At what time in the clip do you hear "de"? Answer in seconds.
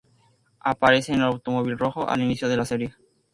2.49-2.57